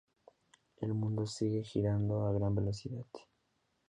[0.77, 3.05] El mundo sigue girando a gran velocidad.